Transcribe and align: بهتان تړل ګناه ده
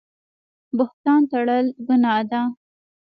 بهتان 0.77 1.21
تړل 1.31 1.65
ګناه 1.87 2.21
ده 2.31 2.41